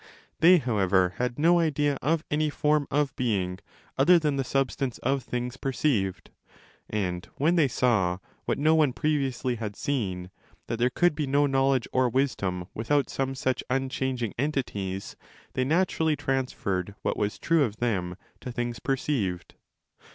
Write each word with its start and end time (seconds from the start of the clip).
They, 0.39 0.57
however, 0.57 1.13
had 1.17 1.37
no 1.37 1.59
idea 1.59 1.99
of 2.01 2.23
any 2.31 2.49
form 2.49 2.87
of 2.89 3.15
being 3.15 3.59
other 3.99 4.17
than 4.17 4.35
the 4.35 4.43
substance 4.43 4.97
of 5.03 5.21
things 5.21 5.57
per 5.57 5.71
ceived; 5.71 6.29
and 6.89 7.23
when 7.35 7.53
they 7.55 7.67
saw, 7.67 8.17
what 8.45 8.57
no 8.57 8.73
one 8.73 8.93
previously 8.93 9.57
had 9.57 9.75
seen, 9.75 10.31
that 10.65 10.79
there 10.79 10.89
could 10.89 11.13
be 11.13 11.27
no 11.27 11.45
knowledge 11.45 11.87
or 11.93 12.09
wisdom 12.09 12.65
without 12.73 13.11
some 13.11 13.35
such 13.35 13.63
unchanging 13.69 14.33
entities, 14.39 15.15
they 15.53 15.65
naturally 15.65 16.15
transferred 16.15 16.95
what 17.03 17.15
was 17.15 17.37
true 17.37 17.61
of 17.63 17.77
them 17.77 18.15
to 18.39 18.51
things 18.51 18.79
perceived. 18.79 19.53